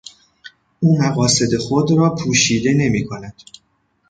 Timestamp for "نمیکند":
2.73-3.33